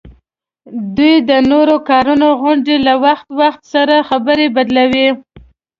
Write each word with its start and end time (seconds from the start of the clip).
دوی 0.97 1.15
د 1.29 1.31
نورو 1.51 1.75
کارونو 1.89 2.27
غوندي 2.39 2.77
له 2.87 2.93
وخت 3.05 3.27
وخت 3.41 3.61
سره 3.73 3.95
خبره 4.09 4.45
بدلوي 4.55 5.09